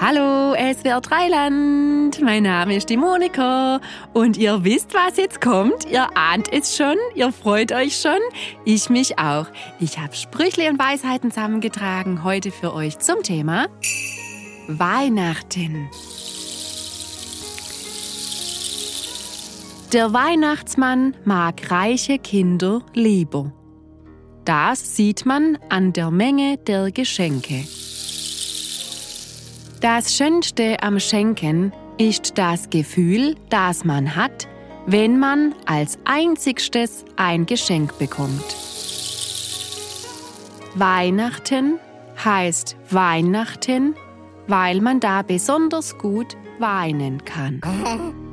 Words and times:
Hallo, 0.00 0.54
SWR 0.54 1.00
Dreiland. 1.00 2.22
Mein 2.22 2.44
Name 2.44 2.76
ist 2.76 2.88
die 2.88 2.96
Monika. 2.96 3.80
Und 4.12 4.36
ihr 4.36 4.62
wisst, 4.62 4.94
was 4.94 5.16
jetzt 5.16 5.40
kommt. 5.40 5.86
Ihr 5.90 6.16
ahnt 6.16 6.52
es 6.52 6.76
schon. 6.76 6.94
Ihr 7.16 7.32
freut 7.32 7.72
euch 7.72 7.96
schon. 7.96 8.20
Ich 8.64 8.90
mich 8.90 9.18
auch. 9.18 9.46
Ich 9.80 9.98
habe 9.98 10.14
Sprüchle 10.14 10.70
und 10.70 10.78
Weisheiten 10.78 11.32
zusammengetragen 11.32 12.22
heute 12.22 12.52
für 12.52 12.74
euch 12.74 13.00
zum 13.00 13.24
Thema 13.24 13.66
Weihnachten. 14.68 15.90
Der 19.92 20.12
Weihnachtsmann 20.12 21.16
mag 21.24 21.72
reiche 21.72 22.20
Kinder 22.20 22.82
lieber. 22.94 23.52
Das 24.44 24.94
sieht 24.94 25.26
man 25.26 25.58
an 25.70 25.92
der 25.92 26.12
Menge 26.12 26.56
der 26.56 26.92
Geschenke. 26.92 27.64
Das 29.80 30.16
Schönste 30.16 30.82
am 30.82 30.98
Schenken 30.98 31.72
ist 31.98 32.36
das 32.36 32.68
Gefühl, 32.68 33.36
das 33.48 33.84
man 33.84 34.16
hat, 34.16 34.48
wenn 34.86 35.20
man 35.20 35.54
als 35.66 35.98
einzigstes 36.04 37.04
ein 37.14 37.46
Geschenk 37.46 37.96
bekommt. 37.96 38.56
Weihnachten 40.74 41.78
heißt 42.24 42.76
Weihnachten, 42.90 43.94
weil 44.48 44.80
man 44.80 44.98
da 44.98 45.22
besonders 45.22 45.96
gut 45.96 46.36
weinen 46.58 47.24
kann. 47.24 47.60